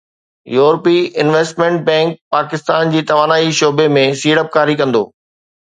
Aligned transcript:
يورپي 0.53 0.93
investment 1.23 1.77
bank 1.91 2.17
Pakistan 2.37 2.95
جي 2.97 3.05
توانائي 3.13 3.55
شعبي 3.61 3.89
۾ 4.01 4.11
سيڙپڪاري 4.25 4.81
ڪندو 4.83 5.09